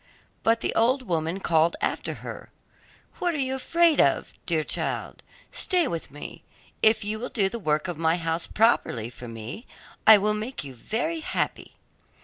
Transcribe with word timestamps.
But 0.41 0.61
the 0.61 0.73
old 0.73 1.03
woman 1.03 1.39
called 1.41 1.75
after 1.79 2.15
her, 2.25 2.49
'What 3.19 3.35
are 3.35 3.37
you 3.37 3.53
afraid 3.53 4.01
of, 4.01 4.33
dear 4.47 4.63
child? 4.63 5.21
Stay 5.51 5.87
with 5.87 6.09
me; 6.09 6.43
if 6.81 7.03
you 7.05 7.19
will 7.19 7.29
do 7.29 7.49
the 7.49 7.59
work 7.59 7.87
of 7.87 7.99
my 7.99 8.15
house 8.17 8.47
properly 8.47 9.11
for 9.11 9.27
me, 9.27 9.67
I 10.07 10.17
will 10.17 10.33
make 10.33 10.63
you 10.63 10.73
very 10.73 11.19
happy. 11.19 11.75